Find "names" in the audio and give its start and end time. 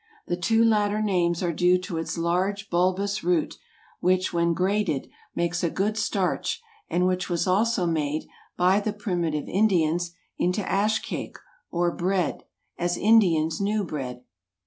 0.99-1.43